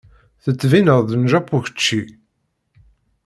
Tettbineḍ-d 0.43 1.11
n 1.15 1.23
Japu 1.31 1.57
kečči. 1.65 2.01